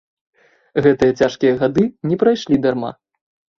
Гэтыя 0.85 1.11
цяжкія 1.19 1.53
гады 1.61 1.83
не 2.09 2.19
прайшлі 2.25 2.61
дарма! 2.67 2.91